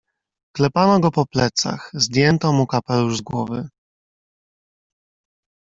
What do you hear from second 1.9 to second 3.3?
zdjęto mu kapelusz z